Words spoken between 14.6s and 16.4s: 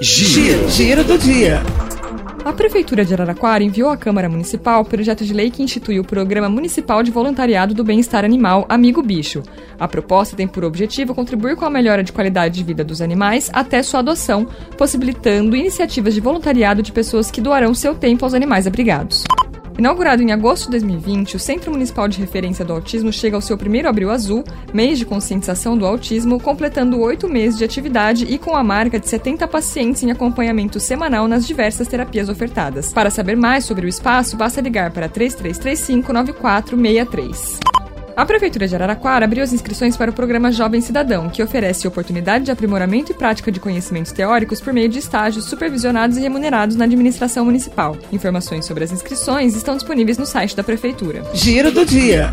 possibilitando iniciativas de